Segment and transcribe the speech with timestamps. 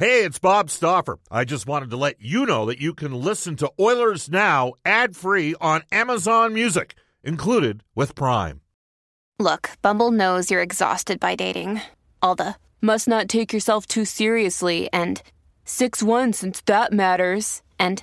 [0.00, 1.18] Hey, it's Bob Stauffer.
[1.30, 5.14] I just wanted to let you know that you can listen to Oilers Now ad
[5.14, 8.62] free on Amazon Music, included with Prime.
[9.38, 11.82] Look, Bumble knows you're exhausted by dating.
[12.22, 15.22] All the must not take yourself too seriously and
[15.66, 17.60] 6 1 since that matters.
[17.78, 18.02] And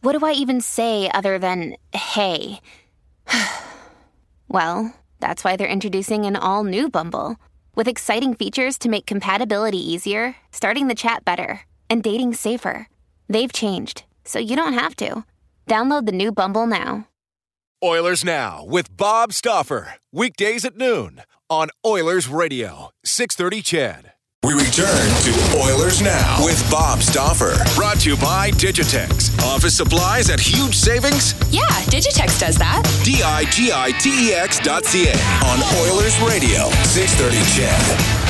[0.00, 2.60] what do I even say other than hey?
[4.48, 4.90] well,
[5.20, 7.36] that's why they're introducing an all new Bumble
[7.76, 12.88] with exciting features to make compatibility easier, starting the chat better, and dating safer.
[13.28, 15.24] They've changed, so you don't have to.
[15.68, 17.06] Download the new Bumble now.
[17.84, 19.94] Oilers Now with Bob Stauffer.
[20.10, 24.12] Weekdays at noon on Oilers Radio, 630 CHED.
[24.46, 27.56] We return to Oilers Now with Bob Stauffer.
[27.74, 29.36] Brought to you by Digitex.
[29.42, 31.34] Office supplies at huge savings?
[31.50, 32.84] Yeah, Digitex does that.
[33.02, 38.25] D I G I T E X dot C A on Oilers Radio, 630 CHED.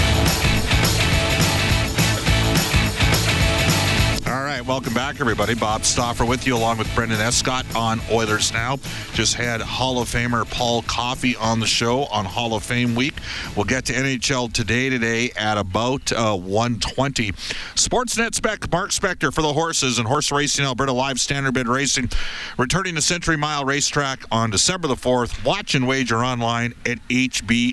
[4.67, 5.55] Welcome back, everybody.
[5.55, 8.79] Bob Stauffer with you, along with Brendan Escott on Oilers Now.
[9.15, 13.15] Just had Hall of Famer Paul Coffey on the show on Hall of Fame week.
[13.55, 17.31] We'll get to NHL today today at about uh, 120.
[17.77, 22.11] Sportsnet spec Mark Spector for the horses and horse racing Alberta Live Standardbred Racing,
[22.59, 25.45] returning to Century Mile Racetrack on December the 4th.
[25.45, 27.73] Watch and wager online at hpibet.com.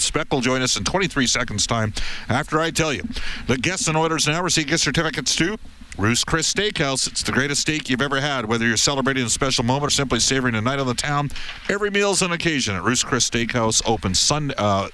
[0.00, 1.92] Spec will join us in 23 seconds time
[2.30, 3.02] after I tell you
[3.46, 5.58] the guests and Oilers Now receive gift certificates to
[5.96, 7.06] Ruth's Chris Steakhouse.
[7.06, 8.46] It's the greatest steak you've ever had.
[8.46, 11.30] Whether you're celebrating a special moment or simply savoring a night on the town,
[11.68, 13.82] every meal's an occasion at Ruth's Chris Steakhouse.
[13.86, 14.88] Open Sunday, uh,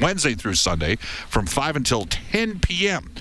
[0.00, 3.12] Wednesday through Sunday from 5 until 10 p.m.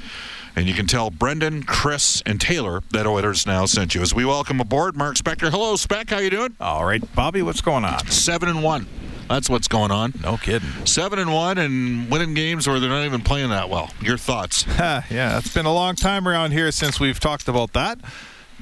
[0.55, 4.01] And you can tell Brendan, Chris, and Taylor that Oilers now sent you.
[4.01, 5.49] As we welcome aboard Mark Spector.
[5.49, 6.09] Hello, Spec.
[6.09, 6.55] How you doing?
[6.59, 7.41] All right, Bobby.
[7.41, 8.07] What's going on?
[8.07, 8.87] Seven and one.
[9.27, 10.13] That's what's going on.
[10.21, 10.69] No kidding.
[10.85, 13.89] Seven and one and winning games where they're not even playing that well.
[14.01, 14.65] Your thoughts?
[14.77, 17.99] yeah, it's been a long time around here since we've talked about that.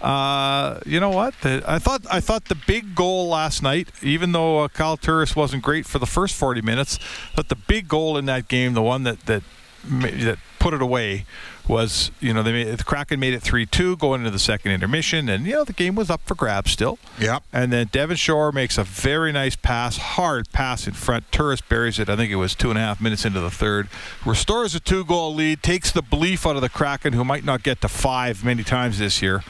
[0.02, 1.34] Uh, you know what?
[1.42, 5.36] The, I thought I thought the big goal last night, even though uh, Kyle Turris
[5.36, 7.00] wasn't great for the first 40 minutes,
[7.36, 9.44] but the big goal in that game, the one that that
[9.86, 11.26] that put it away,
[11.68, 14.72] was you know they made, the Kraken made it three two going into the second
[14.72, 17.00] intermission, and you know the game was up for grabs still.
[17.20, 17.44] Yep.
[17.54, 21.32] And then Devin Shore makes a very nice pass, hard pass in front.
[21.32, 22.10] Turris buries it.
[22.10, 23.88] I think it was two and a half minutes into the third.
[24.26, 27.64] Restores a two goal lead, takes the belief out of the Kraken, who might not
[27.64, 29.44] get to five many times this year.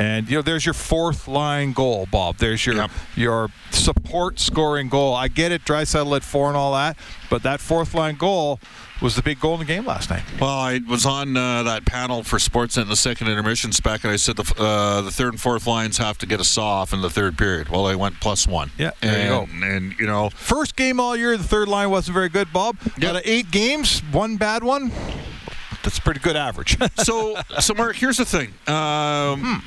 [0.00, 2.38] And you know, there's your fourth line goal, Bob.
[2.38, 2.90] There's your Yep.
[3.16, 5.14] your support scoring goal.
[5.14, 6.96] I get it, Draisaitl at four and all that,
[7.28, 8.58] but that fourth line goal
[9.02, 10.22] was the big goal in the game last night.
[10.40, 14.10] Well, I was on uh, that panel for Sportsnet in the second intermission spec, and
[14.12, 16.94] I said the uh, the third and fourth lines have to get a saw off
[16.94, 17.68] in the third period.
[17.68, 18.70] Well, they went plus one.
[18.78, 19.66] Yeah, and, there you go.
[19.66, 22.78] And you know, First game all year, the third line wasn't very good, Bob.
[22.98, 23.10] Yep.
[23.10, 24.92] Out of eight games, one bad one.
[25.82, 26.78] That's a pretty good average.
[26.96, 28.54] so so Mark, here's the thing.
[28.66, 29.62] Um,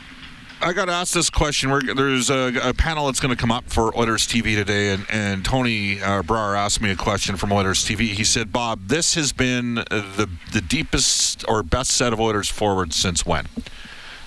[0.63, 1.71] I got asked this question.
[1.71, 5.05] We're, there's a, a panel that's going to come up for Oilers TV today, and,
[5.09, 8.13] and Tony uh, asked me a question from Oilers TV.
[8.13, 12.95] He said, "Bob, this has been the the deepest or best set of Oilers forwards
[12.95, 13.45] since when?"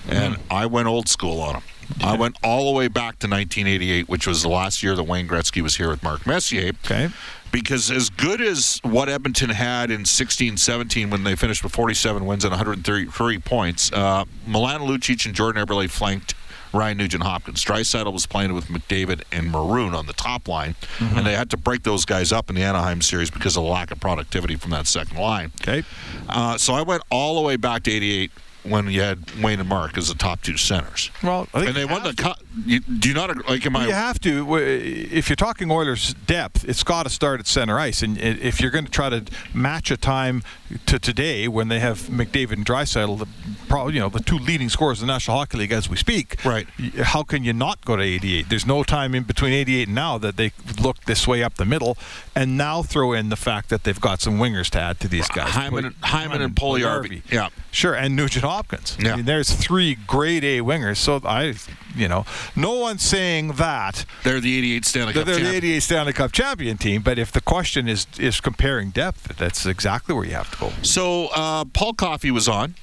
[0.09, 1.63] And I went old school on him.
[2.03, 5.27] I went all the way back to 1988, which was the last year that Wayne
[5.27, 6.71] Gretzky was here with Mark Messier.
[6.85, 7.09] okay.
[7.49, 12.25] Because as good as what Edmonton had in 16 17 when they finished with 47
[12.25, 16.35] wins and 133 points, uh, Milan Lucic and Jordan Eberle flanked
[16.73, 17.63] Ryan Nugent Hopkins.
[17.63, 21.57] Draisaitl was playing with McDavid and Maroon on the top line, and they had to
[21.57, 24.71] break those guys up in the Anaheim series because of the lack of productivity from
[24.71, 25.51] that second line.
[25.61, 25.83] Okay.
[26.27, 28.31] Uh, so I went all the way back to 88
[28.69, 31.11] when you had Wayne and Mark as the top two centers.
[31.23, 32.39] Well, I think And they won the cup.
[32.65, 33.43] You, do you not agree?
[33.47, 33.87] Like, am I?
[33.87, 34.55] You have to.
[34.57, 38.01] If you're talking Oilers depth, it's got to start at center ice.
[38.01, 40.43] And if you're going to try to match a time
[40.85, 43.27] to today when they have McDavid and Draisaitl, the
[43.67, 46.43] probably you know the two leading scorers in the National Hockey League as we speak.
[46.45, 46.67] Right.
[47.03, 48.49] How can you not go to 88?
[48.49, 51.65] There's no time in between 88 and now that they look this way up the
[51.65, 51.97] middle,
[52.35, 55.27] and now throw in the fact that they've got some wingers to add to these
[55.29, 55.49] guys.
[55.51, 57.21] Hyman, and- Hyman and Puljujarvi.
[57.31, 57.49] Yeah.
[57.71, 58.97] Sure, and Nugent Hopkins.
[58.99, 59.13] Yeah.
[59.13, 60.97] I mean, there's three grade A wingers.
[60.97, 61.53] So I,
[61.95, 62.25] you know,
[62.55, 66.77] no one's saying that They're the 88 Stanley they're Cup the 88 Stanley Cup champion
[66.77, 67.01] team.
[67.03, 70.71] But if the question is is comparing depth, that's exactly where you have to go.
[70.81, 72.75] So uh, Paul Coffey was on.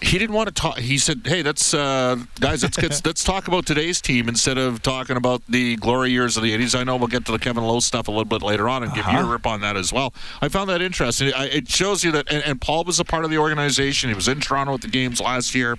[0.00, 0.78] He didn't want to talk.
[0.78, 4.82] He said, "Hey, let's uh, guys, let's get, let's talk about today's team instead of
[4.82, 7.64] talking about the glory years of the '80s." I know we'll get to the Kevin
[7.64, 9.92] Lowe stuff a little bit later on and give you a rip on that as
[9.92, 10.12] well.
[10.40, 11.32] I found that interesting.
[11.34, 14.10] I, it shows you that, and, and Paul was a part of the organization.
[14.10, 15.78] He was in Toronto at the games last year.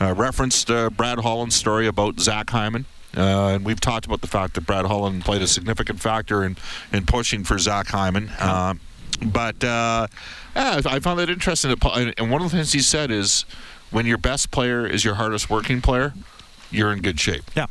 [0.00, 2.84] Uh, referenced uh, Brad Holland's story about Zach Hyman.
[3.16, 6.56] Uh, and we've talked about the fact that Brad Holland played a significant factor in,
[6.92, 8.30] in pushing for Zach Hyman.
[8.38, 8.74] Uh,
[9.20, 10.06] But uh,
[10.54, 11.70] yeah, I found that interesting.
[11.70, 13.44] And one of the things he said is,
[13.90, 16.14] when your best player is your hardest working player,
[16.70, 17.44] you're in good shape.
[17.56, 17.66] Yeah.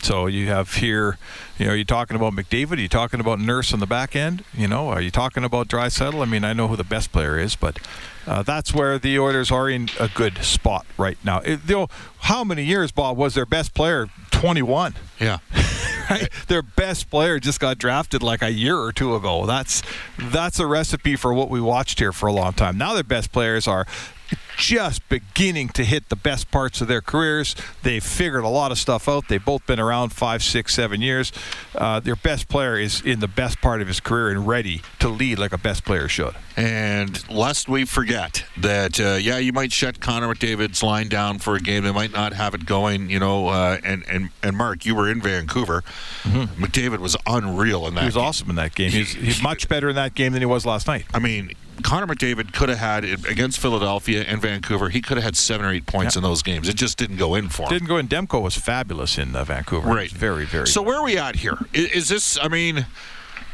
[0.00, 1.18] So you have here,
[1.58, 2.76] you know, are you talking about McDavid?
[2.76, 4.44] Are you talking about Nurse on the back end?
[4.54, 6.22] You know, are you talking about Draisaitl?
[6.22, 7.80] I mean, I know who the best player is, but
[8.24, 11.40] uh, that's where the Oilers are in a good spot right now.
[11.40, 11.88] It, you know,
[12.20, 14.06] how many years, Bob, was their best player?
[14.38, 14.94] 21.
[15.20, 15.38] Yeah.
[16.10, 16.30] Right?
[16.46, 19.44] Their best player just got drafted like a year or two ago.
[19.44, 19.82] That's
[20.18, 22.78] that's a recipe for what we watched here for a long time.
[22.78, 23.86] Now their best players are
[24.56, 27.54] just beginning to hit the best parts of their careers.
[27.82, 29.28] They've figured a lot of stuff out.
[29.28, 31.32] They've both been around five, six, seven years.
[31.74, 35.08] Uh, their best player is in the best part of his career and ready to
[35.08, 36.34] lead like a best player should.
[36.56, 41.54] And lest we forget that, uh, yeah, you might shut Connor McDavid's line down for
[41.54, 41.84] a game.
[41.84, 43.48] They might not have it going, you know.
[43.48, 45.84] Uh, and, and and Mark, you were in Vancouver.
[46.24, 48.00] McDavid was unreal in that.
[48.00, 48.24] He was game.
[48.24, 48.90] awesome in that game.
[48.90, 51.06] He's, he's much better in that game than he was last night.
[51.14, 51.52] I mean,
[51.82, 54.88] Connor McDavid could have had against Philadelphia and Vancouver.
[54.88, 56.68] He could have had seven or eight points in those games.
[56.68, 57.68] It just didn't go in for him.
[57.70, 58.08] Didn't go in.
[58.08, 59.88] Demko was fabulous in uh, Vancouver.
[59.88, 60.10] Right.
[60.10, 60.66] Very, very.
[60.66, 61.58] So where are we at here?
[61.72, 62.38] Is, is this?
[62.40, 62.86] I mean,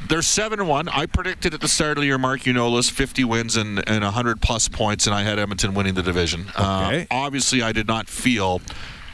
[0.09, 0.89] they're seven and one.
[0.89, 3.87] I predicted at the start of the year, Mark, you know this, fifty wins and
[3.89, 6.47] and hundred plus points, and I had Edmonton winning the division.
[6.51, 7.03] Okay.
[7.03, 8.61] Uh, obviously, I did not feel.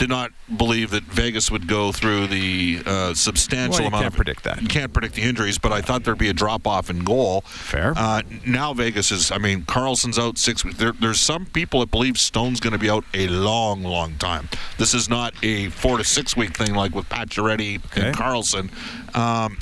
[0.01, 4.03] Did not believe that Vegas would go through the uh, substantial Well, you amount.
[4.05, 4.63] can't of, predict that.
[4.63, 7.43] You can't predict the injuries, but I thought there'd be a drop off in goal.
[7.43, 7.93] Fair.
[7.95, 9.31] Uh, now Vegas is.
[9.31, 10.79] I mean, Karlsson's out six weeks.
[10.79, 14.49] There, there's some people that believe Stone's going to be out a long, long time.
[14.79, 18.07] This is not a four to six week thing like with Pacioretty Okay.
[18.07, 18.71] and Carlson.
[19.15, 19.59] Um,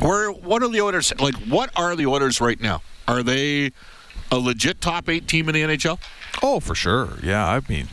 [0.00, 1.34] where what are the orders like?
[1.48, 2.82] What are the Oilers right now?
[3.08, 3.72] Are they
[4.30, 5.98] a legit top eight team in the NHL?
[6.42, 7.14] Oh, for sure.
[7.22, 7.88] Yeah, I mean,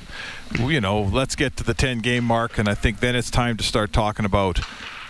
[0.53, 3.57] you know, let's get to the 10 game mark, and I think then it's time
[3.57, 4.59] to start talking about,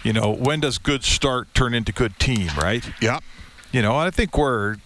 [0.03, 2.87] you know, when does good start turn into good team, right?
[3.01, 3.19] Yeah.
[3.71, 4.77] You know, I think we're.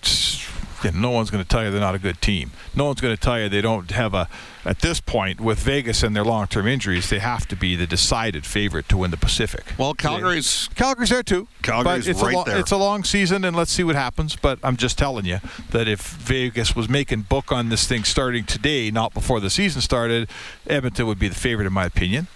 [0.83, 2.51] Yeah, no one's going to tell you they're not a good team.
[2.75, 4.27] No one's going to tell you they don't have a.
[4.65, 8.45] At this point, with Vegas and their long-term injuries, they have to be the decided
[8.45, 9.73] favorite to win the Pacific.
[9.77, 11.47] Well, Calgary's Calgary's there too.
[11.61, 12.59] Calgary's but it's right a lo- there.
[12.59, 14.35] It's a long season, and let's see what happens.
[14.35, 15.39] But I'm just telling you
[15.71, 19.81] that if Vegas was making book on this thing starting today, not before the season
[19.81, 20.29] started,
[20.67, 22.27] Edmonton would be the favorite in my opinion.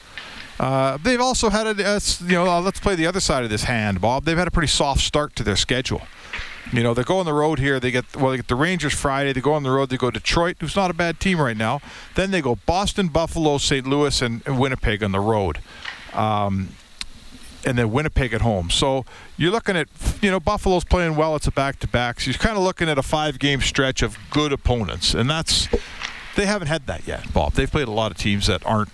[0.59, 3.49] Uh, they've also had a, uh, you know, uh, let's play the other side of
[3.49, 4.23] this hand, Bob.
[4.23, 6.01] They've had a pretty soft start to their schedule.
[6.71, 7.80] You know, they go on the road here.
[7.80, 9.33] They get well, they get the Rangers Friday.
[9.33, 9.89] They go on the road.
[9.89, 11.81] They go Detroit, who's not a bad team right now.
[12.15, 13.86] Then they go Boston, Buffalo, St.
[13.86, 15.60] Louis, and, and Winnipeg on the road
[16.13, 16.69] Um,
[17.65, 18.69] and then Winnipeg at home.
[18.69, 19.06] So
[19.38, 19.88] you're looking at,
[20.21, 21.36] you know, Buffalo's playing well.
[21.38, 22.19] It's a back-to-back.
[22.19, 25.69] So you're kind of looking at a five-game stretch of good opponents, and that's
[26.36, 27.54] they haven't had that yet, Bob.
[27.54, 28.89] They've played a lot of teams that aren't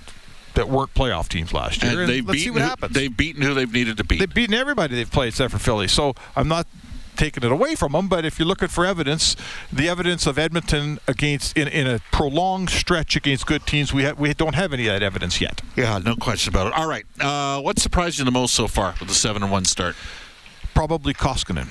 [0.55, 1.91] that weren't playoff teams last year.
[1.91, 2.93] and and they've let's see what who, happens.
[2.93, 4.19] they've beaten who they've needed to beat.
[4.19, 5.87] They've beaten everybody they've played except for Philly.
[5.87, 6.67] So I'm not
[7.19, 9.35] taking it away from them, but if you're looking for evidence,
[9.71, 14.13] the evidence of Edmonton against in, in a prolonged stretch against good teams, we ha-
[14.17, 15.61] we don't have any of that evidence yet.
[15.75, 16.73] yeah, no question about it.
[16.73, 19.65] All right, uh, what surprised you the most so far with the seven and one
[19.65, 19.95] start?
[20.73, 21.67] Probably Koskinen.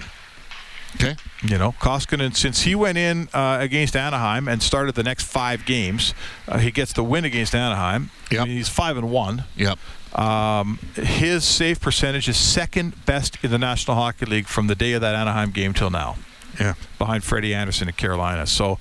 [0.94, 1.16] Okay.
[1.42, 5.64] You know, Koskinen, since he went in uh, against Anaheim and started the next five
[5.66, 6.14] games,
[6.48, 8.10] uh, he gets the win against Anaheim.
[8.30, 8.40] Yep.
[8.40, 9.44] I mean, he's five and one.
[9.56, 9.78] Yep.
[10.18, 14.92] Um, his save percentage is second best in the National Hockey League from the day
[14.94, 16.16] of that Anaheim game till now,
[16.58, 16.74] Yeah.
[16.98, 18.46] behind Freddie Andersen in Carolina.
[18.46, 18.78] So,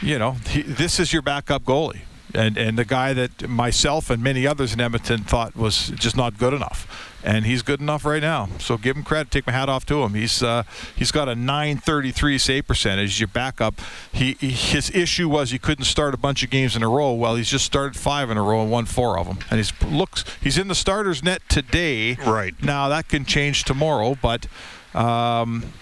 [0.00, 2.00] you know, he, this is your backup goalie.
[2.34, 6.38] And, and the guy that myself and many others in Edmonton thought was just not
[6.38, 8.48] good enough, and he's good enough right now.
[8.58, 9.30] So give him credit.
[9.30, 10.14] Take my hat off to him.
[10.14, 10.64] He's uh,
[10.96, 13.20] he's got a 933 save percentage.
[13.20, 13.80] Your backup.
[14.12, 17.12] He, he his issue was he couldn't start a bunch of games in a row.
[17.12, 19.38] Well, he's just started five in a row and won four of them.
[19.50, 22.14] And he's looks he's in the starters net today.
[22.14, 22.54] Right.
[22.62, 24.46] now that can change tomorrow, but.
[24.94, 25.72] Um,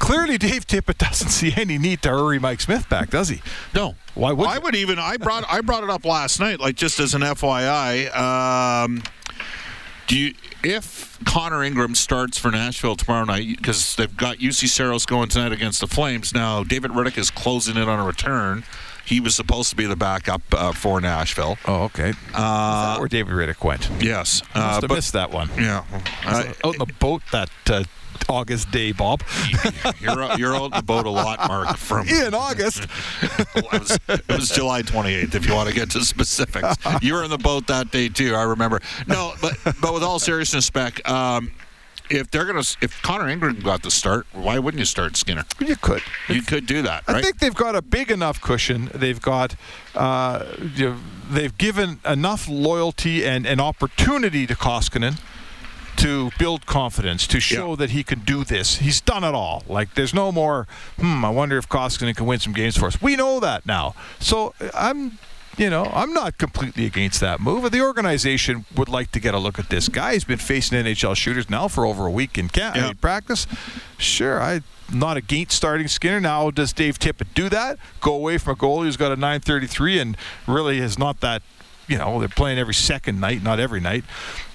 [0.00, 3.42] Clearly, Dave Tippett doesn't see any need to hurry Mike Smith back, does he?
[3.74, 3.96] No.
[4.14, 6.98] Why would I would even I brought I brought it up last night, like just
[6.98, 8.14] as an FYI.
[8.16, 9.02] Um,
[10.10, 15.06] do you if Connor Ingram starts for Nashville tomorrow night because they've got Juuse Saros
[15.06, 16.34] going tonight against the Flames.
[16.34, 18.64] Now David Rittich is closing in on a return.
[19.06, 21.58] He was supposed to be the backup uh, for Nashville.
[21.64, 22.12] Oh, okay.
[22.34, 23.88] Uh, where David Rittich went.
[24.00, 25.48] Yes, Must uh, have but missed that one.
[25.56, 25.84] yeah,
[26.26, 27.84] uh, Out in the boat that uh,
[28.28, 29.22] August day, Bob.
[30.00, 31.76] you're you're out the boat a lot, Mark.
[31.76, 32.86] From in August.
[33.22, 36.76] it, was, it was July 28th, if you want to get to specifics.
[37.02, 38.34] You were in the boat that day too.
[38.34, 38.80] I remember.
[39.06, 41.52] No, but but with all seriousness, Spec, um,
[42.10, 45.44] if they're gonna, if Connor Ingram got the start, why wouldn't you start Skinner?
[45.60, 46.02] you could.
[46.28, 48.90] You could do that, I think they've got a big enough cushion.
[48.94, 49.54] They've got,
[49.94, 50.44] uh,
[51.30, 55.20] they've given enough loyalty and, and opportunity to Koskinen
[55.96, 57.76] to build confidence, to show Yeah.
[57.76, 58.76] that he can do this.
[58.78, 59.62] He's done it all.
[59.68, 60.66] Like there's no more.
[60.98, 61.24] Hmm.
[61.24, 63.00] I wonder if Koskinen can win some games for us.
[63.02, 63.94] We know that now.
[64.18, 65.18] So I'm.
[65.58, 67.70] You know, I'm not completely against that move.
[67.70, 70.14] The organization would like to get a look at this guy.
[70.14, 72.90] He's been facing NHL shooters now for over a week in camp Yeah.
[72.90, 73.46] in practice.
[73.98, 76.20] Sure, I'm not against starting Skinner.
[76.20, 77.78] Now, does Dave Tippett do that?
[78.00, 80.16] Go away from a goalie who's got a 933 and
[80.46, 81.42] really is not that,
[81.90, 84.04] you know, they're playing every second night, not every night.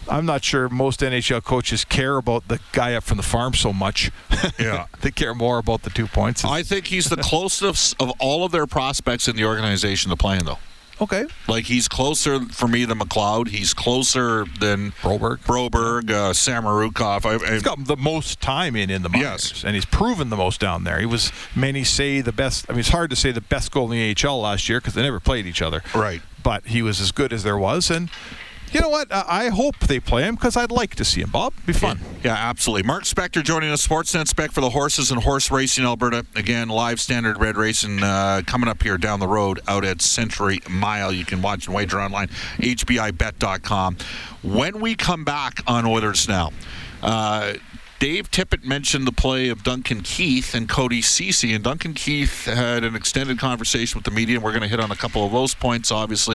[0.09, 3.73] I'm not sure most NHL coaches care about the guy up from the farm so
[3.73, 4.11] much.
[4.59, 4.85] Yeah.
[5.01, 6.45] they care more about the two points.
[6.45, 10.45] I think he's the closest of all of their prospects in the organization to playing,
[10.45, 10.59] though.
[11.01, 11.25] okay.
[11.47, 13.47] Like he's closer for me than McLeod.
[13.47, 15.39] He's closer than Broberg.
[15.39, 17.25] Broberg, uh, Samorukov.
[17.25, 19.63] I, I, He's got the most time in in the minors, Yes.
[19.63, 20.99] and he's proven the most down there.
[20.99, 22.65] He was many say the best.
[22.69, 24.93] I mean, it's hard to say the best goal in the AHL last year because
[24.93, 25.81] they never played each other.
[25.95, 26.21] Right.
[26.45, 28.09] But he was as good as there was, and
[28.71, 29.07] you know what?
[29.11, 31.31] I hope they play him because I'd like to see him.
[31.31, 31.99] Bob, be fun.
[32.23, 32.83] Yeah, absolutely.
[32.85, 36.25] Mark Spector joining us, Sportsnet Spec for the horses and horse racing Alberta.
[36.35, 41.11] Again, live standardbred racing uh, coming up here down the road out at Century Mile.
[41.11, 43.97] You can watch and wager online, hpibet.com.
[44.43, 46.51] When we come back on Oilers Now,
[47.01, 47.53] uh,
[47.99, 52.83] Dave Tippett mentioned the play of Duncan Keith and Cody Cece, and Duncan Keith had
[52.83, 55.31] an extended conversation with the media, and we're going to hit on a couple of
[55.31, 56.34] those points, obviously.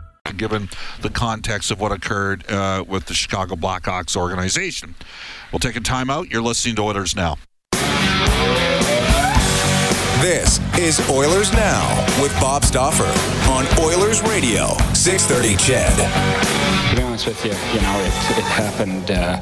[0.41, 0.69] Given
[0.99, 4.95] the context of what occurred uh, with the Chicago Blackhawks organization.
[5.51, 6.31] We'll take a timeout.
[6.31, 7.37] You're listening to Oilers Now.
[10.19, 13.05] This is Oilers Now with Bob Stauffer
[13.51, 16.89] on Oilers Radio, 630 CHED.
[16.89, 19.11] To be honest with you, you know, it, it happened.
[19.11, 19.39] Uh,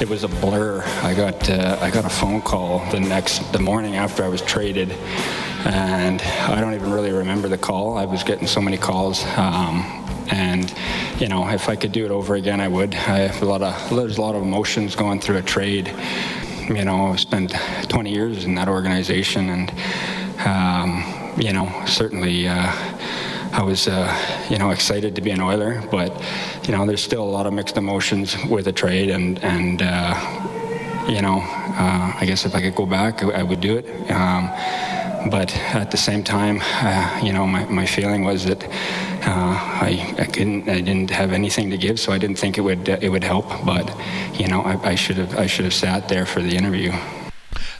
[0.00, 0.82] it was a blur.
[1.02, 4.40] I got uh, I got a phone call the next the morning after I was
[4.40, 4.92] traded,
[5.66, 7.98] and I don't even really remember the call.
[7.98, 9.26] I was getting so many calls.
[9.36, 10.72] Um, and
[11.18, 12.94] you know, if I could do it over again, I would.
[12.94, 15.92] I have a lot of there's a lot of emotions going through a trade.
[16.68, 17.54] You know, I've spent
[17.88, 19.70] 20 years in that organization, and
[20.46, 22.48] um, you know, certainly.
[22.48, 22.72] Uh,
[23.50, 26.12] I was, uh, you know, excited to be an Oiler, but
[26.64, 30.14] you know, there's still a lot of mixed emotions with a trade, and and uh,
[31.08, 34.10] you know, uh, I guess if I could go back, I, I would do it.
[34.10, 34.50] Um,
[35.30, 38.62] but at the same time, uh, you know, my, my feeling was that
[39.28, 42.62] Uh, I, I couldn't, I didn't have anything to give, so I didn't think it
[42.62, 43.46] would it would help.
[43.62, 43.86] But
[44.40, 46.92] you know, I, I should have I should have sat there for the interview.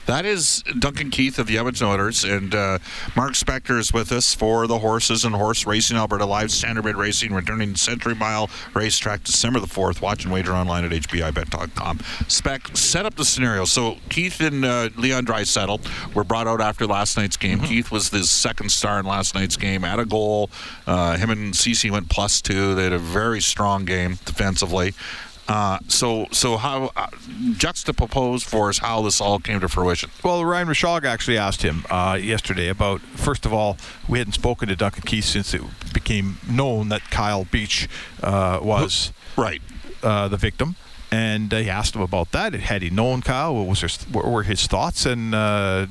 [0.08, 2.78] That is Duncan Keith of the Edmonton Oilers, and uh,
[3.14, 7.34] Mark Spector is with us for the Horses and Horse Racing Alberta Live Standardbred Racing,
[7.34, 10.00] returning to Century Mile Racetrack December the 4th.
[10.00, 12.00] Watch and wager online at hpibet.com.
[12.26, 13.66] Spec, set up the scenario.
[13.66, 17.60] So Keith and uh, Leon Draisaitl were brought out after last night's game.
[17.60, 20.48] Keith was the second star in last night's game, at a goal.
[20.86, 22.74] Uh, him and Cece went plus two.
[22.74, 24.94] They had a very strong game defensively.
[25.48, 27.06] Uh, so, so how uh,
[27.56, 30.10] juxtapose for us how this all came to fruition?
[30.22, 33.78] Well, Ryan Rishaug actually asked him uh, yesterday about, first of all,
[34.08, 35.62] we hadn't spoken to Duncan Keith since it
[35.94, 37.88] became known that Kyle Beach
[38.22, 39.62] uh, was Right.
[40.02, 40.76] uh, the victim.
[41.10, 42.52] And uh, he asked him about that.
[42.52, 43.54] Had he known Kyle?
[43.54, 45.06] What was his, what were his thoughts?
[45.06, 45.86] And uh,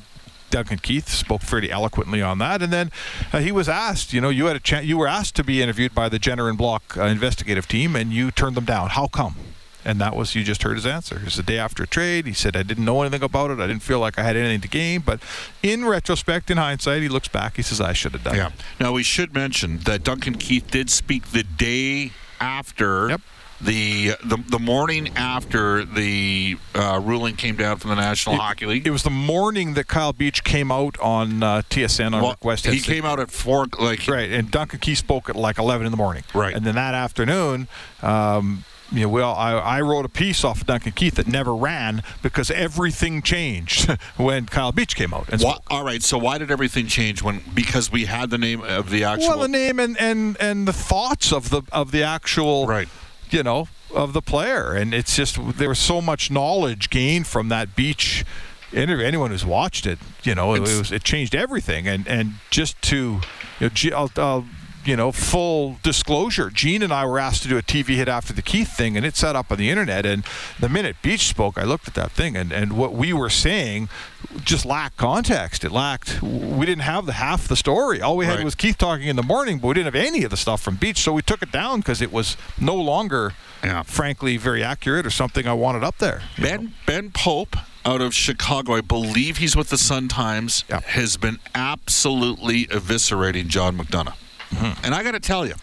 [0.49, 2.61] Duncan Keith spoke fairly eloquently on that.
[2.61, 2.91] And then
[3.33, 5.61] uh, he was asked, you know, you had a chance, you were asked to be
[5.61, 8.89] interviewed by the Jenner and Block uh, investigative team, and you turned them down.
[8.89, 9.35] How come?
[9.85, 11.21] And that was you just heard his answer.
[11.25, 12.25] It's the day after a trade.
[12.25, 13.59] He said, "I didn't know anything about it.
[13.59, 15.21] I didn't feel like I had anything to gain." But
[15.63, 17.55] in retrospect, in hindsight, he looks back.
[17.55, 18.47] He says, "I should have done Yeah.
[18.47, 22.11] it." Now we should mention that Duncan Keith did speak the day
[22.41, 23.07] after.
[23.09, 23.21] Yep.
[23.59, 28.85] The, the the morning after the uh, ruling came down from the National Hockey League.
[28.85, 32.67] It was the morning that Kyle Beach came out on uh, TSN on Well, request.
[32.67, 33.65] he came out at four.
[33.79, 36.23] Like Right, and Duncan Keith spoke at like 11 in the morning.
[36.35, 36.53] Right.
[36.55, 37.67] And then that afternoon,
[38.03, 41.53] um, you know, well, I, I wrote a piece off of Duncan Keith that never
[41.55, 45.29] ran because everything changed when Kyle Beach came out.
[45.69, 46.03] All right.
[46.03, 47.41] So why did everything change when?
[47.55, 49.29] Because we had the name of the actual.
[49.29, 52.87] Well, the name and, and, and the thoughts of the of the actual, Right.
[53.29, 57.49] You know, of the player, and it's just there was so much knowledge gained from
[57.49, 58.25] that Beach
[58.73, 59.05] interview.
[59.05, 62.81] Anyone who's watched it, you know, it, It's- was it changed everything, and and just
[62.83, 63.21] to,
[63.59, 64.45] you know, I'll, I'll
[64.87, 66.49] you know, full disclosure.
[66.49, 69.05] Gene and I were asked to do a TV hit after the Keith thing, and
[69.05, 70.05] it set up on the internet.
[70.05, 70.23] And
[70.59, 73.89] the minute Beach spoke, I looked at that thing, and, and what we were saying
[74.45, 75.65] just lacked context.
[75.65, 76.21] It lacked.
[76.23, 78.01] We didn't have the half the story.
[78.01, 78.45] All we had Right.
[78.45, 80.75] was Keith talking in the morning, but we didn't have any of the stuff from
[80.77, 83.83] Beach, so we took it down because it was no longer, Yeah.
[83.83, 86.21] frankly, very accurate or something I wanted up there.
[86.37, 86.49] you know?
[86.49, 90.79] Ben Ben Pope out of Chicago, I believe he's with the Sun Times, Yeah.
[90.85, 94.13] has been absolutely eviscerating John McDonough.
[94.49, 94.85] Mm-hmm.
[94.85, 95.55] And I got to tell you,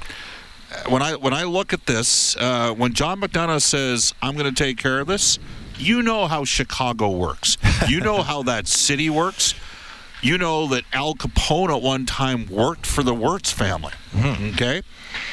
[0.89, 4.65] when I when I look at this, uh, when John McDonough says, "I'm going to
[4.65, 5.39] take care of this,"
[5.79, 7.57] you know how Chicago works.
[7.89, 9.55] You know how that city works.
[10.23, 13.93] You know that Al Capone at one time worked for the Wirtz family.
[14.55, 14.81] Okay?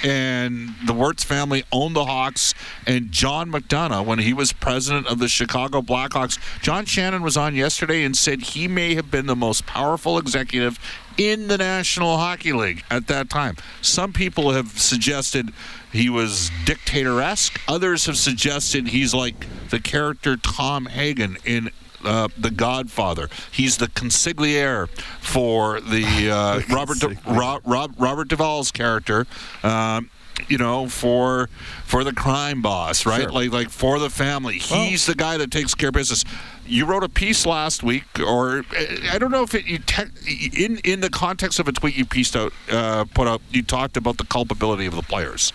[0.04, 2.54] And the Wirtz family owned the Hawks.
[2.86, 7.56] And John McDonough, when he was president of the Chicago Blackhawks, John Shannon was on
[7.56, 10.78] yesterday and said he may have been the most powerful executive
[11.18, 13.58] in the National Hockey League at that time.
[13.82, 15.50] Some people have suggested
[15.92, 21.70] he was dictator esque, others have suggested he's like the character Tom Hagen in
[22.04, 23.30] uh, the Godfather.
[23.52, 24.90] He's the consigliere
[25.20, 29.28] for the uh, Robert De- Ro- Rob- Robert Duvall's character.
[29.64, 30.10] Um,
[30.50, 31.50] you know, for
[31.86, 33.22] for the crime boss, right?
[33.22, 33.32] Sure.
[33.32, 34.58] Like like for the family.
[34.58, 36.24] He's the guy that takes care of business.
[36.66, 38.64] You wrote a piece last week, or
[39.12, 42.06] I don't know if it you te- in in the context of a tweet you
[42.06, 43.42] pieced out, uh, put out.
[43.52, 45.52] You talked about the culpability of the players.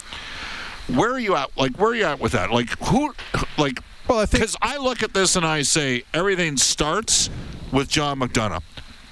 [0.88, 1.56] Where are you at?
[1.56, 2.50] Like where are you at with that?
[2.50, 3.14] Like who?
[3.58, 7.28] Like Well, I think- because I look at this and I say everything starts
[7.72, 8.62] with John McDonough.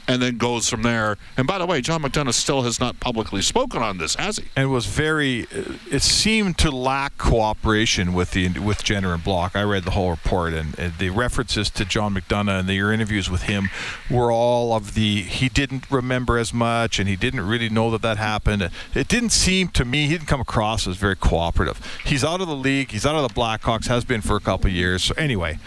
[0.06, 1.16] And then goes from there.
[1.38, 4.44] And by the way, John McDonough still has not publicly spoken on this, has he?
[4.54, 5.44] and was very.
[5.44, 9.56] uh, It seemed to lack cooperation with the with Jenner and Block.
[9.56, 13.30] I read the whole report, and, and the references to John McDonough and your interviews
[13.30, 13.70] with him
[14.10, 18.02] were all of the he didn't remember as much, and he didn't really know that
[18.02, 18.68] that happened.
[18.94, 21.80] It didn't seem to me he didn't come across as very cooperative.
[22.04, 22.90] He's out of the league.
[22.90, 23.86] He's out of the Blackhawks.
[23.86, 25.04] Has been for a couple years.
[25.04, 25.58] So anyway.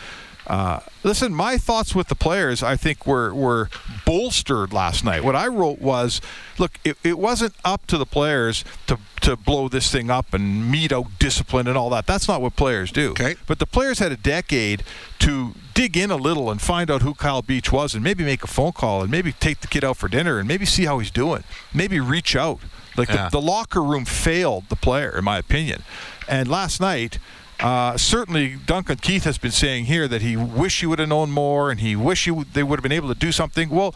[0.48, 3.70] Uh, listen, my thoughts with the players, I think, were were
[4.06, 5.22] bolstered last night.
[5.24, 6.22] What I wrote was,
[6.58, 10.72] look, it, it wasn't up to the players to to blow this thing up and
[10.72, 12.08] mete out discipline and all that.
[12.08, 13.12] That's not what players do.
[13.12, 13.36] Okay.
[13.46, 14.84] But the players had a decade
[15.20, 18.44] to dig in a little and find out who Kyle Beach was, and maybe make
[18.44, 21.00] a phone call, and maybe take the kid out for dinner, and maybe see how
[21.00, 21.44] he's doing.
[21.74, 22.60] Maybe reach out.
[22.96, 23.26] Like Yeah.
[23.30, 25.84] the, the locker room failed the player, in my opinion.
[26.28, 27.20] And last night.
[27.60, 31.32] Uh, certainly, Duncan Keith has been saying here that he wish he would have known
[31.32, 33.70] more, and he wish he would, they would have been able to do something.
[33.70, 33.96] Well,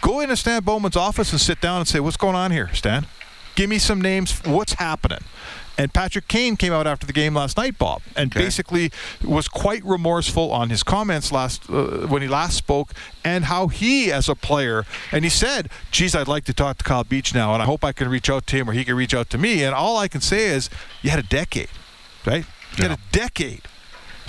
[0.00, 3.06] go into Stan Bowman's office and sit down and say, "What's going on here, Stan?
[3.56, 4.40] Give me some names.
[4.44, 5.20] What's happening?"
[5.76, 8.44] And Patrick Kane came out after the game last night, Bob, and Okay.
[8.44, 8.92] basically
[9.24, 12.92] was quite remorseful on his comments last uh, when he last spoke,
[13.24, 16.84] and how he, as a player, and he said, "Geez, I'd like to talk to
[16.84, 18.94] Kyle Beach now, and I hope I can reach out to him, or he can
[18.94, 20.70] reach out to me." And all I can say is,
[21.02, 21.68] you had a decade,
[22.24, 22.46] right?
[22.76, 23.62] Had a decade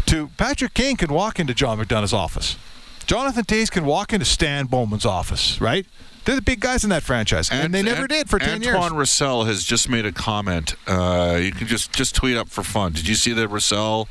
[0.08, 2.58] to Patrick Kane can walk into John McDonough's office.
[3.06, 5.86] Jonathan Toews can walk into Stan Bowman's office, right?
[6.26, 8.76] They're the big guys in that franchise, and, they never Ant- did for ten years.
[8.76, 10.76] Antoine Roussel has just made a comment.
[10.88, 12.94] Uh, you can just just tweet up for fun.
[12.94, 14.08] Did you see that Roussel?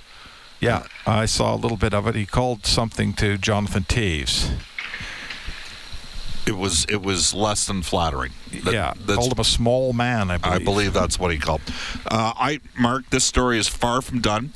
[0.60, 2.14] Yeah, I saw a little bit of it.
[2.14, 4.50] He called something to Jonathan Toews.
[6.46, 8.32] It was it was less than flattering.
[8.64, 10.30] That- yeah, called him a small man.
[10.30, 10.60] I believe.
[10.60, 11.62] I believe that's what he called.
[12.06, 14.52] Uh, I Mark, this story is far from done.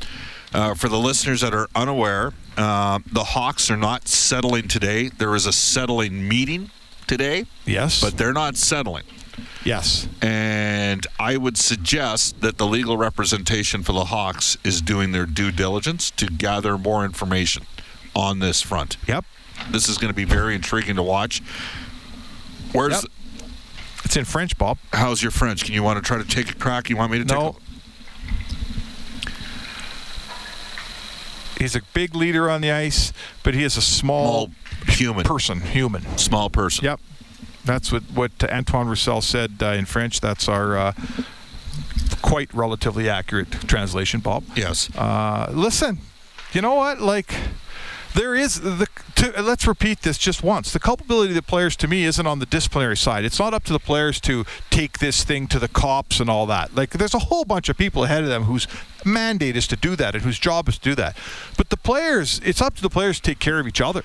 [0.53, 5.09] Uh, for the listeners that are unaware, uh, the Hawks are not settling today.
[5.11, 6.71] There is a settling meeting
[7.07, 9.05] today, Yes, but they're not settling.
[9.65, 15.27] yes, And I would suggest that the legal representation for the Hawks is doing their
[15.27, 17.65] due diligence to gather more information
[18.17, 18.97] on this front.
[19.07, 19.25] yep.
[19.71, 21.43] This is going to be very intriguing to watch.
[22.73, 23.13] Where's Yep.
[24.05, 24.79] It's in French, Bob.
[24.93, 25.65] how's your French?
[25.65, 26.89] Can you want to try to take a crack?
[26.89, 27.57] You want me to take No.
[31.59, 34.51] He's a big leader on the ice, but he is a a small small
[34.87, 36.17] human, person, human.
[36.17, 36.85] small person?
[36.85, 37.01] Yep.
[37.65, 40.21] That's what, what Antoine Roussel said uh, in French.
[40.21, 40.93] That's our uh,
[42.23, 44.45] quite relatively accurate translation, Bob.
[44.57, 44.89] Yes.
[44.97, 45.99] Uh, listen,
[46.53, 47.01] you know what?
[47.01, 47.35] Like,
[48.15, 48.87] there is the.
[49.17, 50.73] To, let's repeat this just once.
[50.73, 53.25] The culpability of the players, to me, isn't on the disciplinary side.
[53.25, 56.47] It's not up to the players to take this thing to the cops and all
[56.47, 56.75] that.
[56.75, 58.67] Like, there's a whole bunch of people ahead of them whose
[59.05, 61.17] mandate is to do that and whose job is to do that.
[61.57, 64.05] But the players, it's up to the players to take care of each other.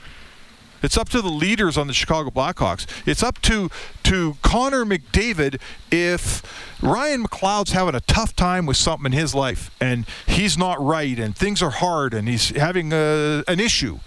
[0.84, 2.86] It's up to the leaders on the Chicago Blackhawks.
[3.08, 3.70] It's up to
[4.04, 5.60] to Connor McDavid
[5.92, 6.44] if
[6.84, 11.18] Ryan McLeod's having a tough time with something in his life and he's not right
[11.18, 14.00] and things are hard and he's having a, an issue.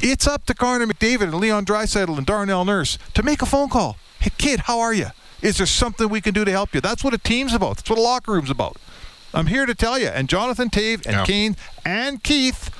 [0.00, 3.68] It's up to Connor McDavid and Leon Draisaitl and Darnell Nurse to make a phone
[3.68, 3.96] call.
[4.20, 5.06] Hey kid, how are you?
[5.42, 6.80] Is there something we can do to help you?
[6.80, 7.76] That's what a team's about.
[7.78, 8.76] That's what a locker room's about.
[9.34, 10.08] I'm here to tell you.
[10.08, 11.24] And Jonathan Toews and Yeah.
[11.24, 12.70] Kane and Keith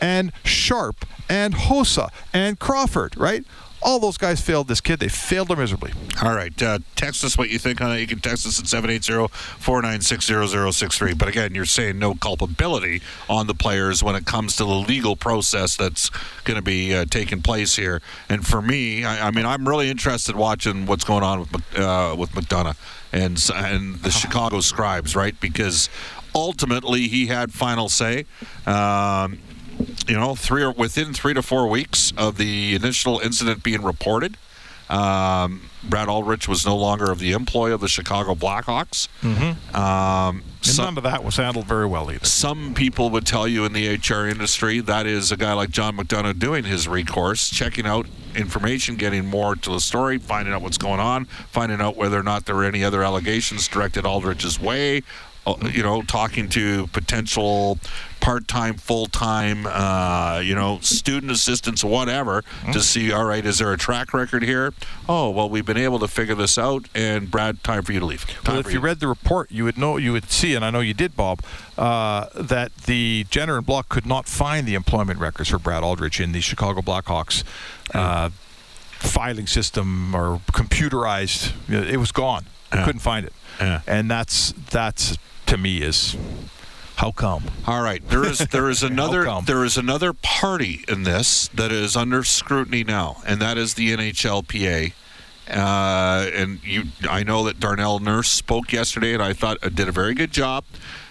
[0.00, 0.32] and
[0.64, 3.44] Sharp and Hossa and Crawford, right?
[3.82, 4.98] All those guys failed this kid.
[4.98, 5.92] They failed him miserably.
[6.22, 6.62] All right.
[6.62, 8.00] Uh, text us what you think on it.
[8.00, 11.12] You can text us at 780 496 0063.
[11.12, 15.16] But again, you're saying no culpability on the players when it comes to the legal
[15.16, 16.08] process that's
[16.44, 18.00] going to be uh, taking place here.
[18.30, 22.16] And for me, I, I mean, I'm really interested watching what's going on with, uh,
[22.18, 22.78] with McDonough
[23.12, 25.38] and, and the Chicago Scribes, right?
[25.38, 25.90] Because
[26.34, 28.24] ultimately he had final say.
[28.64, 29.38] Um,
[30.06, 34.36] you know, three or within three to four weeks of the initial incident being reported,
[34.90, 39.08] um, Brad Aldrich was no longer of the employ of the Chicago Blackhawks.
[39.22, 39.76] Mm-hmm.
[39.76, 42.24] Um, some, none of that was handled very well either.
[42.24, 45.96] some people would tell you in the HR industry that is a guy like John
[45.96, 50.78] McDonough doing his recourse, checking out information, getting more to the story, finding out what's
[50.78, 55.02] going on, finding out whether or not there were any other allegations directed Aldrich's way.
[55.46, 57.78] Uh, You know, talking to potential
[58.20, 63.12] part-time, full-time, uh, you know, student assistants, whatever, to see.
[63.12, 64.72] All right, is there a track record here?
[65.06, 66.86] Oh, well, we've been able to figure this out.
[66.94, 68.24] And Brad, time for you to leave.
[68.42, 70.70] Time Well, if you read the report, you would know, you would see, and I
[70.70, 71.42] know you did, Bob,
[71.76, 76.18] uh, that the Jenner and Block could not find the employment records for Brad Aldrich
[76.18, 77.44] in the Chicago Blackhawks
[77.92, 78.30] uh,
[79.00, 81.52] filing system or computerized.
[81.68, 82.46] It was gone.
[82.72, 82.84] Yeah.
[82.86, 83.82] Couldn't find it, Yeah.
[83.86, 86.16] and that's that's to me is
[86.96, 87.44] how come?
[87.66, 91.96] All right, there is there is another there is another party in this that is
[91.96, 94.92] under scrutiny now, and that is the NHLPA.
[95.48, 99.88] Uh, and you, I know that Darnell Nurse spoke yesterday, and I thought uh, did
[99.88, 100.64] a very good job.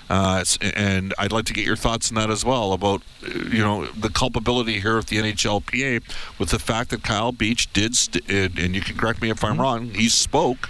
[0.09, 0.43] Uh,
[0.75, 4.09] and I'd like to get your thoughts on that as well about you know the
[4.09, 6.03] culpability here with the NHLPA
[6.39, 9.43] with the fact that Kyle Beach did, st- and and you can correct me if
[9.43, 9.89] I'm wrong.
[9.89, 10.69] He spoke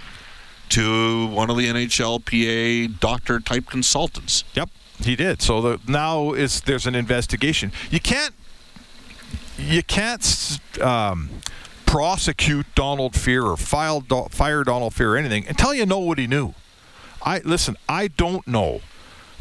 [0.74, 4.42] to one of the NHLPA doctor type consultants.
[4.54, 5.40] Yep, he did.
[5.40, 7.70] So the, now is there's an investigation.
[7.90, 8.34] You can't
[9.56, 11.30] you can't um,
[11.86, 16.18] prosecute Donald Fehr or file Do- fire Donald Fehr or anything until you know what
[16.18, 16.54] he knew.
[17.22, 17.76] I listen.
[17.88, 18.80] I don't know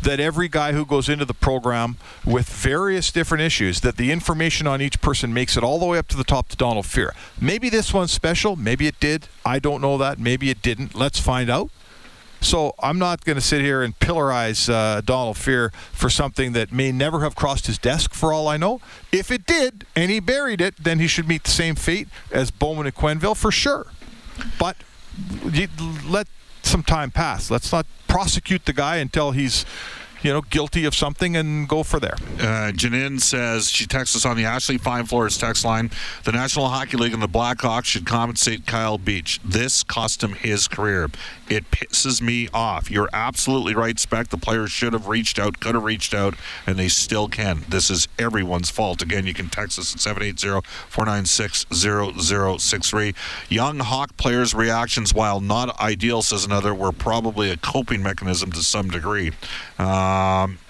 [0.04, 4.68] that every guy who goes into the program with various different issues that the information
[4.68, 7.12] on each person makes it all the way up to the top to Donald Fehr.
[7.39, 8.56] Maybe this one's special.
[8.56, 9.28] Maybe it did.
[9.46, 10.20] I don't know that.
[10.20, 10.96] Maybe it didn't.
[10.96, 11.70] Let's find out.
[12.42, 16.74] So I'm not going to sit here and pillarize uh, Donald Fehr for something that
[16.74, 18.82] may never have crossed his desk, for all I know.
[19.13, 22.52] If it did and he buried it, then he should meet the same fate as
[22.52, 23.88] Bowman and Quenneville for sure.
[24.60, 24.76] But
[26.06, 26.28] let
[26.74, 27.52] some time pass.
[27.52, 29.64] Let's not prosecute the guy until he's,
[30.24, 32.16] you know, guilty of something and go for there.
[32.40, 35.92] Uh, Janine says she texts us on the Ashley Fine Floors text line.
[36.24, 39.40] The National Hockey League and the Blackhawks should compensate Kyle Beach.
[39.44, 41.10] This cost him his career.
[41.50, 42.90] It pisses me off.
[42.90, 44.30] You're absolutely right, Spec.
[44.30, 47.66] The players should have reached out, could have reached out, and they still can.
[47.68, 49.02] This is everyone's fault.
[49.02, 53.14] Again, you can text us at 780 496 0063.
[53.50, 58.64] Young Hawk players' reactions, while not ideal, says another, were probably a coping mechanism to
[58.64, 59.32] some degree.
[60.13, 60.62] Um,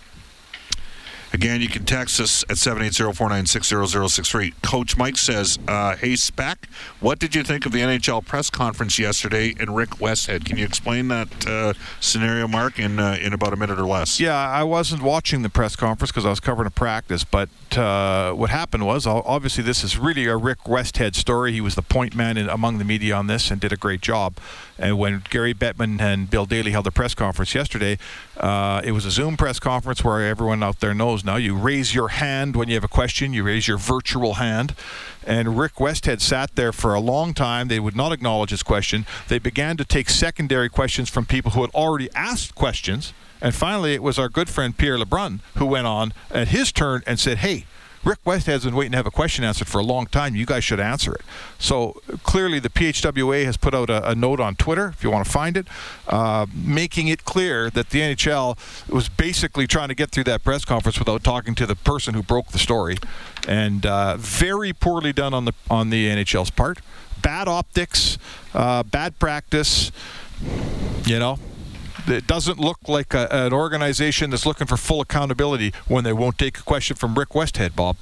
[1.34, 4.54] Again, you can text us at 780-496-0063.
[4.62, 6.70] Coach Mike says, uh, hey, Spec,
[7.00, 10.46] what did you think of the NHL press conference yesterday and Rick Westhead?
[10.46, 14.20] Can you explain that uh, scenario, Mark, in, uh, in about a minute or less?
[14.20, 17.24] Yeah, I wasn't watching the press conference because I was covering a practice.
[17.24, 21.52] But uh, what happened was, obviously, this is really a Rick Westhead story.
[21.52, 24.02] He was the point man in, among the media on this and did a great
[24.02, 24.38] job.
[24.78, 27.98] And when Gary Bettman and Bill Daly held a press conference yesterday,
[28.38, 31.36] uh, it was a Zoom press conference where everyone out there knows now.
[31.36, 33.34] You raise your hand when you have a question.
[33.34, 34.76] You raise your virtual hand.
[35.26, 37.68] And Rick Westhead sat there for a long time.
[37.68, 39.06] They would not acknowledge his question.
[39.28, 43.14] They began to take secondary questions from people who had already asked questions.
[43.42, 47.04] And finally, it was our good friend Pierre Lebrun who went on at his turn
[47.06, 47.66] and said, Hey,
[48.04, 50.36] Rick West has been waiting to have a question answered for a long time.
[50.36, 51.22] You guys should answer it.
[51.58, 55.26] So clearly, the PHWA has put out a, a note on Twitter, if you want
[55.26, 55.68] to find it,
[56.08, 58.58] uh, making it clear that the NHL
[58.90, 62.22] was basically trying to get through that press conference without talking to the person who
[62.22, 62.98] broke the story,
[63.48, 66.80] and uh, very poorly done on the on the NHL's part.
[67.22, 68.18] Bad optics,
[68.54, 69.92] uh, bad practice.
[71.06, 71.40] You know,
[72.08, 76.38] it doesn't look like a, an organization that's looking for full accountability when they won't
[76.38, 77.98] take a question from Rick Westhead, Bob.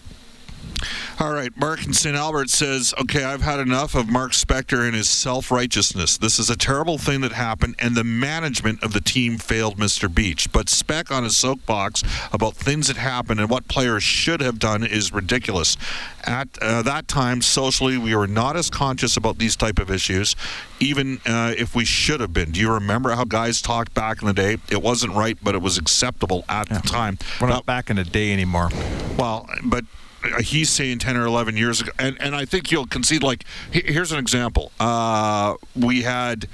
[1.20, 2.16] All right, Mark in St.
[2.16, 6.18] Albert says, "Okay, I've had enough of Mark Spector and his self-righteousness.
[6.18, 10.14] This is a terrible thing that happened, and the management of the team failed Mr.
[10.14, 10.52] Beach.
[10.52, 14.84] But Speck on his soapbox about things that happened and what players should have done
[14.84, 15.78] is ridiculous.
[16.24, 20.36] At uh, that time, socially, we were not as conscious about these type of issues,
[20.80, 22.52] even uh, if we should have been.
[22.52, 24.58] Do you remember how guys talked back in the day?
[24.70, 27.18] It wasn't right, but it was acceptable at the time.
[27.40, 28.70] We're not Now- back in the day anymore.
[29.18, 29.86] well, but
[30.40, 31.92] he's saying 10 or 11 years ago.
[31.98, 34.72] And, and I think you'll concede, like, here's an example.
[34.80, 36.48] Uh, we had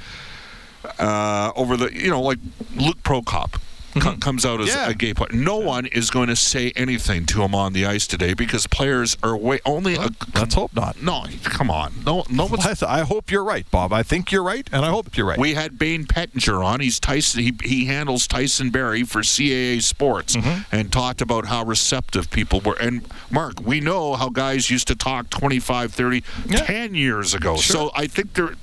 [0.99, 2.39] uh, over the, you know, like
[2.75, 3.59] Luke Prokop.
[4.01, 4.89] Co- Comes out as Yeah.
[4.89, 5.29] a gay player.
[5.33, 9.17] No one is going to say anything to him on the ice today because players
[9.23, 9.95] are way only.
[9.95, 11.01] A, Let's hope not.
[11.01, 11.93] no, come on.
[12.05, 12.49] No, no?
[12.87, 13.93] I hope you're right, Bob.
[13.93, 15.37] I think you're right, and I hope you're right.
[15.37, 16.79] We had Bayne Pettinger on.
[16.79, 17.41] He's Tyson.
[17.43, 20.75] He, he handles Tyson Barrie for CAA Sports, Mm-hmm.
[20.75, 22.77] and talked about how receptive people were.
[22.79, 26.57] And Mark, we know how guys used to talk 25, 30, Yeah.
[26.61, 27.55] 10 years ago.
[27.57, 28.55] So I think there,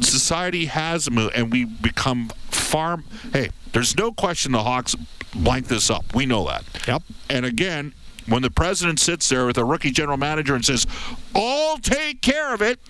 [0.00, 3.02] society has moved, and we become far.
[3.32, 4.94] Hey, there's no question the Hawks
[5.34, 6.14] blank this up.
[6.14, 6.64] We know that.
[6.86, 7.02] Yep.
[7.30, 7.94] And again.
[8.26, 10.86] When the president sits there with a rookie general manager and says,
[11.34, 12.80] "I'll take care of it,"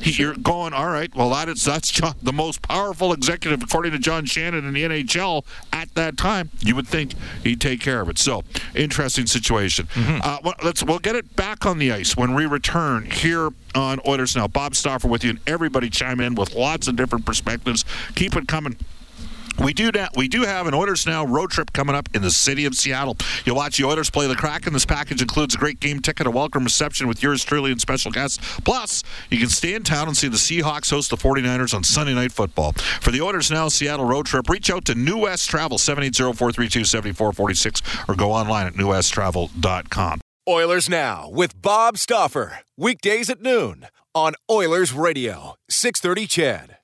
[0.00, 3.98] you're going, "All right, well that is that's John, the most powerful executive according to
[3.98, 6.50] John Shannon in the NHL at that time.
[6.60, 9.88] You would think he'd take care of it." So interesting situation.
[9.96, 14.00] Uh, well, let's we'll get it back on the ice when we return here on
[14.06, 14.46] Oilers Now.
[14.46, 17.84] Bob Stauffer with you, and everybody chime in with lots of different perspectives.
[18.14, 18.76] Keep it coming.
[19.58, 20.16] We do that.
[20.16, 23.16] We do have an Oilers Now road trip coming up in the city of Seattle.
[23.44, 24.72] You'll watch the Oilers play the Kraken.
[24.72, 28.10] This package includes a great game ticket, a welcome reception with yours truly and special
[28.10, 28.38] guests.
[28.60, 32.14] Plus, you can stay in town and see the Seahawks host the 49ers on Sunday
[32.14, 32.72] Night Football.
[32.72, 38.14] For the Oilers Now Seattle road trip, reach out to New West Travel 780-432-7446 or
[38.14, 40.20] go online at newwesttravel.com.
[40.48, 42.58] Oilers Now with Bob Stauffer.
[42.76, 46.76] Weekdays at noon on Oilers Radio, 630 CHED.